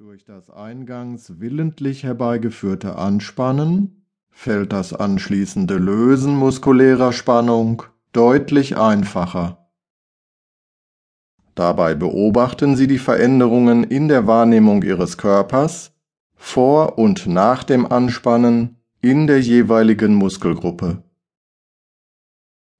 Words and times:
Durch 0.00 0.24
das 0.24 0.48
eingangs 0.48 1.40
willentlich 1.40 2.04
herbeigeführte 2.04 2.94
Anspannen 2.94 4.06
fällt 4.30 4.72
das 4.72 4.92
anschließende 4.92 5.76
Lösen 5.76 6.36
muskulärer 6.36 7.12
Spannung 7.12 7.82
deutlich 8.12 8.76
einfacher. 8.76 9.68
Dabei 11.56 11.96
beobachten 11.96 12.76
Sie 12.76 12.86
die 12.86 13.00
Veränderungen 13.00 13.82
in 13.82 14.06
der 14.06 14.28
Wahrnehmung 14.28 14.84
Ihres 14.84 15.18
Körpers 15.18 15.90
vor 16.36 16.96
und 16.96 17.26
nach 17.26 17.64
dem 17.64 17.84
Anspannen 17.84 18.76
in 19.00 19.26
der 19.26 19.40
jeweiligen 19.40 20.14
Muskelgruppe. 20.14 21.02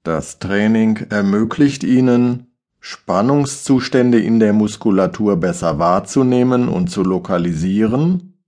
Das 0.04 0.38
Training 0.38 0.98
ermöglicht 1.10 1.82
Ihnen, 1.82 2.47
Spannungszustände 2.80 4.20
in 4.20 4.40
der 4.40 4.52
Muskulatur 4.52 5.36
besser 5.36 5.78
wahrzunehmen 5.78 6.68
und 6.68 6.88
zu 6.88 7.02
lokalisieren, 7.02 8.38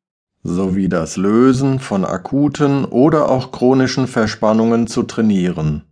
sowie 0.43 0.89
das 0.89 1.17
Lösen 1.17 1.81
von 1.81 2.05
akuten 2.05 2.85
oder 2.85 3.29
auch 3.29 3.53
chronischen 3.53 4.07
Verspannungen 4.07 4.87
zu 4.87 5.03
trainieren. 5.03 5.85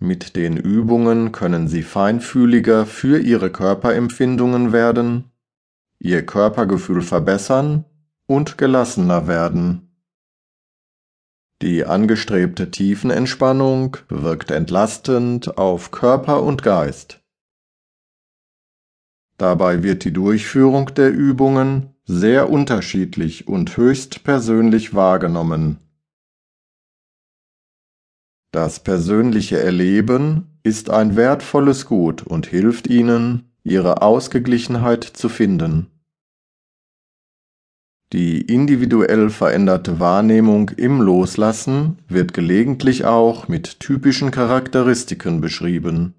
Mit 0.00 0.36
den 0.36 0.56
Übungen 0.56 1.32
können 1.32 1.66
Sie 1.66 1.82
feinfühliger 1.82 2.86
für 2.86 3.18
Ihre 3.18 3.50
Körperempfindungen 3.50 4.72
werden, 4.72 5.24
Ihr 5.98 6.24
Körpergefühl 6.24 7.02
verbessern 7.02 7.84
und 8.26 8.58
gelassener 8.58 9.26
werden. 9.26 9.87
Die 11.60 11.84
angestrebte 11.84 12.70
Tiefenentspannung 12.70 13.96
wirkt 14.08 14.52
entlastend 14.52 15.58
auf 15.58 15.90
Körper 15.90 16.44
und 16.44 16.62
Geist. 16.62 17.20
Dabei 19.38 19.82
wird 19.82 20.04
die 20.04 20.12
Durchführung 20.12 20.94
der 20.94 21.12
Übungen 21.12 21.94
sehr 22.04 22.48
unterschiedlich 22.48 23.48
und 23.48 23.76
höchst 23.76 24.22
persönlich 24.22 24.94
wahrgenommen. 24.94 25.78
Das 28.52 28.80
persönliche 28.80 29.58
Erleben 29.58 30.60
ist 30.62 30.90
ein 30.90 31.16
wertvolles 31.16 31.86
Gut 31.86 32.22
und 32.22 32.46
hilft 32.46 32.86
Ihnen, 32.86 33.52
Ihre 33.64 34.00
Ausgeglichenheit 34.00 35.04
zu 35.04 35.28
finden. 35.28 35.97
Die 38.12 38.40
individuell 38.40 39.28
veränderte 39.28 40.00
Wahrnehmung 40.00 40.70
im 40.70 41.02
Loslassen 41.02 41.98
wird 42.08 42.32
gelegentlich 42.32 43.04
auch 43.04 43.48
mit 43.48 43.80
typischen 43.80 44.30
Charakteristiken 44.30 45.42
beschrieben. 45.42 46.14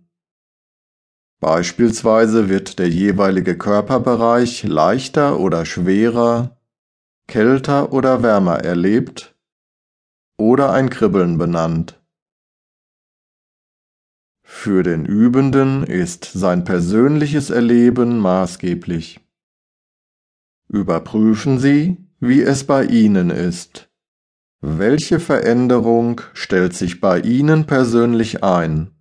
Beispielsweise 1.39 2.47
wird 2.47 2.77
der 2.77 2.89
jeweilige 2.89 3.57
Körperbereich 3.57 4.63
leichter 4.65 5.39
oder 5.39 5.65
schwerer, 5.65 6.57
kälter 7.27 7.91
oder 7.91 8.21
wärmer 8.21 8.57
erlebt 8.57 9.35
oder 10.37 10.71
ein 10.71 10.89
Kribbeln 10.89 11.37
benannt. 11.37 11.99
Für 14.43 14.83
den 14.83 15.05
Übenden 15.05 15.83
ist 15.83 16.25
sein 16.25 16.65
persönliches 16.65 17.49
Erleben 17.49 18.19
maßgeblich. 18.19 19.21
Überprüfen 20.69 21.57
Sie, 21.57 21.97
wie 22.19 22.41
es 22.41 22.63
bei 22.63 22.85
Ihnen 22.85 23.31
ist. 23.31 23.89
Welche 24.61 25.19
Veränderung 25.19 26.21
stellt 26.33 26.75
sich 26.75 27.01
bei 27.01 27.19
Ihnen 27.21 27.65
persönlich 27.65 28.43
ein? 28.43 28.91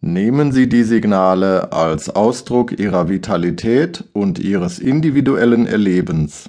Nehmen 0.00 0.52
Sie 0.52 0.70
die 0.70 0.84
Signale 0.84 1.72
als 1.72 2.08
Ausdruck 2.08 2.78
Ihrer 2.78 3.10
Vitalität 3.10 4.04
und 4.14 4.38
Ihres 4.38 4.78
individuellen 4.78 5.66
Erlebens. 5.66 6.48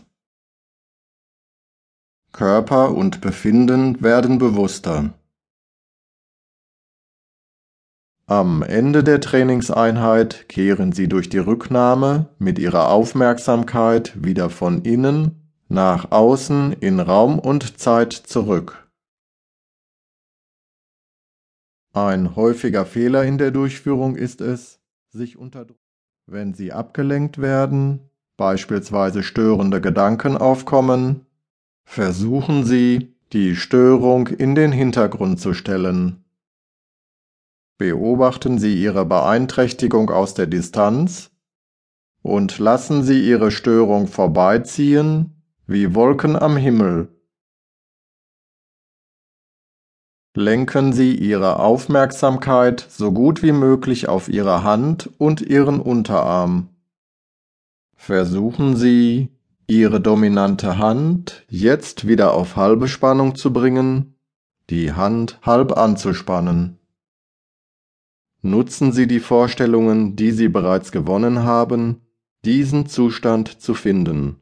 Körper 2.32 2.94
und 2.94 3.20
Befinden 3.20 4.02
werden 4.02 4.40
bewusster. 4.40 5.14
Am 8.28 8.64
Ende 8.64 9.04
der 9.04 9.22
Trainingseinheit 9.22 10.50
kehren 10.50 10.94
Sie 10.94 11.08
durch 11.08 11.30
die 11.30 11.38
Rücknahme 11.38 12.30
mit 12.40 12.58
Ihrer 12.58 12.90
Aufmerksamkeit 12.90 14.14
wieder 14.16 14.50
von 14.50 14.82
innen 14.82 15.52
nach 15.68 16.12
außen 16.12 16.74
in 16.74 17.00
Raum 17.00 17.38
und 17.38 17.80
Zeit 17.80 18.14
zurück. 18.14 18.90
Ein 21.94 22.36
häufiger 22.36 22.88
Fehler 22.88 23.24
in 23.26 23.38
der 23.38 23.52
Durchführung 23.52 24.16
ist 24.16 24.42
es, 24.42 24.80
sich 25.12 25.38
unter 25.38 25.68
wenn 26.26 26.56
Sie 26.56 26.74
abgelenkt 26.74 27.40
werden, 27.40 28.10
beispielsweise 28.38 29.22
störende 29.22 29.82
Gedanken 29.82 30.36
aufkommen, 30.36 31.28
versuchen 31.84 32.66
Sie, 32.66 33.16
die 33.34 33.56
Störung 33.56 34.28
in 34.28 34.56
den 34.56 34.72
Hintergrund 34.72 35.40
zu 35.40 35.54
stellen 35.54 36.25
Beobachten 37.78 38.58
Sie 38.58 38.82
Ihre 38.82 39.06
Beeinträchtigung 39.06 40.10
aus 40.10 40.34
der 40.34 40.48
Distanz 40.48 41.32
und 42.22 42.58
lassen 42.58 43.04
Sie 43.04 43.28
Ihre 43.28 43.52
Störung 43.52 44.08
vorbeiziehen 44.08 45.44
wie 45.68 45.94
Wolken 45.94 46.38
am 46.38 46.56
Himmel. 46.56 47.10
Lenken 50.38 50.94
Sie 50.94 51.16
Ihre 51.16 51.60
Aufmerksamkeit 51.60 52.86
so 52.90 53.12
gut 53.12 53.44
wie 53.44 53.52
möglich 53.52 54.08
auf 54.08 54.30
Ihre 54.30 54.64
Hand 54.64 55.10
und 55.18 55.42
Ihren 55.42 55.80
Unterarm. 55.82 56.70
Versuchen 57.96 58.76
Sie, 58.76 59.30
Ihre 59.68 60.00
dominante 60.00 60.78
Hand 60.78 61.46
jetzt 61.50 62.08
wieder 62.08 62.34
auf 62.34 62.56
halbe 62.56 62.88
Spannung 62.88 63.36
zu 63.36 63.52
bringen, 63.52 64.16
die 64.70 64.94
Hand 64.94 65.40
halb 65.42 65.78
anzuspannen. 65.78 66.80
Nutzen 68.46 68.92
Sie 68.92 69.08
die 69.08 69.22
Vorstellungen, 69.22 70.16
die 70.16 70.30
Sie 70.30 70.50
bereits 70.50 70.92
gewonnen 70.92 71.42
haben, 71.46 72.02
diesen 72.46 72.86
Zustand 72.86 73.60
zu 73.60 73.74
finden. 73.74 74.40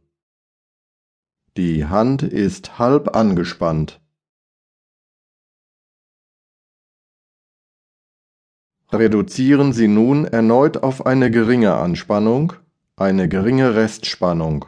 Die 1.56 1.86
Hand 1.86 2.22
ist 2.22 2.80
halb 2.80 3.16
angespannt. 3.16 4.02
Reduzieren 8.92 9.72
Sie 9.72 9.88
nun 9.88 10.26
erneut 10.26 10.84
auf 10.84 11.06
eine 11.06 11.32
geringe 11.32 11.76
Anspannung, 11.76 12.52
eine 12.98 13.30
geringe 13.30 13.74
Restspannung. 13.74 14.66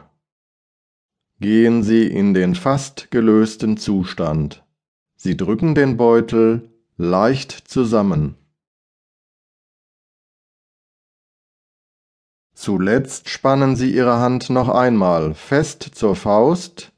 Gehen 1.40 1.82
Sie 1.82 2.06
in 2.06 2.32
den 2.32 2.54
fast 2.54 3.10
gelösten 3.10 3.76
Zustand. 3.76 4.64
Sie 5.14 5.36
drücken 5.36 5.74
den 5.74 5.98
Beutel 5.98 6.70
leicht 6.96 7.52
zusammen. 7.52 8.36
Zuletzt 12.66 13.28
spannen 13.28 13.76
Sie 13.76 13.94
Ihre 13.94 14.18
Hand 14.18 14.50
noch 14.50 14.68
einmal 14.68 15.34
fest 15.34 15.84
zur 15.84 16.16
Faust, 16.16 16.90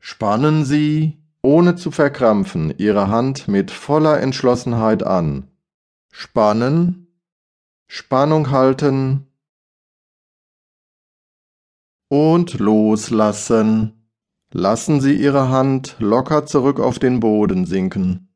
spannen 0.00 0.64
Sie, 0.64 1.22
ohne 1.42 1.76
zu 1.76 1.92
verkrampfen, 1.92 2.74
Ihre 2.76 3.06
Hand 3.06 3.46
mit 3.46 3.70
voller 3.70 4.20
Entschlossenheit 4.20 5.04
an. 5.04 5.48
Spannen, 6.10 7.06
Spannung 7.86 8.50
halten 8.50 9.28
und 12.08 12.58
loslassen. 12.58 14.10
Lassen 14.50 15.00
Sie 15.00 15.14
Ihre 15.14 15.50
Hand 15.50 15.94
locker 16.00 16.46
zurück 16.46 16.80
auf 16.80 16.98
den 16.98 17.20
Boden 17.20 17.64
sinken. 17.64 18.34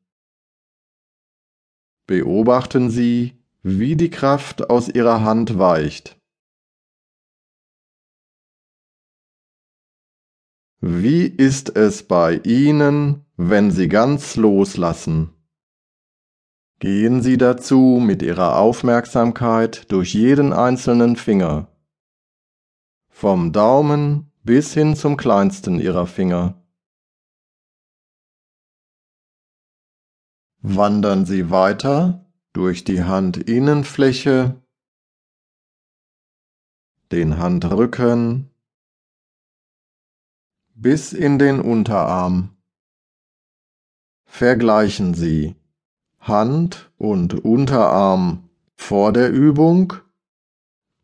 Beobachten 2.07 2.89
Sie, 2.89 3.43
wie 3.61 3.97
die 3.97 4.09
Kraft 4.09 4.69
aus 4.69 4.87
Ihrer 4.87 5.21
Hand 5.21 5.59
weicht. 5.59 6.17
Wie 10.87 11.25
ist 11.25 11.75
es 11.75 12.03
bei 12.03 12.35
Ihnen, 12.43 13.25
wenn 13.37 13.71
Sie 13.71 13.87
ganz 13.87 14.35
loslassen? 14.35 15.33
Gehen 16.77 17.23
Sie 17.23 17.39
dazu 17.39 17.99
mit 17.99 18.21
Ihrer 18.21 18.59
Aufmerksamkeit 18.59 19.91
durch 19.91 20.13
jeden 20.13 20.53
einzelnen 20.53 21.15
Finger, 21.15 21.75
vom 23.09 23.51
Daumen 23.51 24.31
bis 24.43 24.75
hin 24.75 24.95
zum 24.95 25.17
kleinsten 25.17 25.79
Ihrer 25.79 26.05
Finger. 26.05 26.63
Wandern 30.61 31.25
Sie 31.25 31.49
weiter 31.49 32.31
durch 32.53 32.83
die 32.83 33.03
Handinnenfläche, 33.03 34.61
den 37.11 37.39
Handrücken, 37.39 38.51
bis 40.75 41.13
in 41.13 41.39
den 41.39 41.61
Unterarm. 41.61 42.49
Vergleichen 44.25 45.13
Sie 45.13 45.55
Hand 46.19 46.91
und 46.97 47.33
Unterarm 47.45 48.49
vor 48.75 49.13
der 49.13 49.31
Übung 49.31 49.93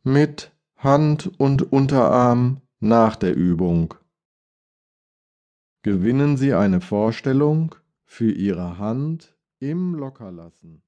mit 0.03 0.51
Hand 0.75 1.39
und 1.39 1.71
Unterarm 1.71 2.61
nach 2.79 3.15
der 3.15 3.35
Übung. 3.35 3.93
Gewinnen 5.83 6.35
Sie 6.35 6.53
eine 6.53 6.81
Vorstellung 6.81 7.73
für 8.03 8.31
Ihre 8.31 8.77
Hand 8.77 9.37
im 9.59 9.95
Lockerlassen. 9.95 10.83